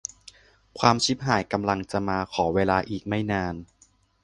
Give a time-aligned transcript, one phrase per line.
[0.79, 3.55] ความชิบหายกำลังจะมา ขอเวลาอีกไม่นาน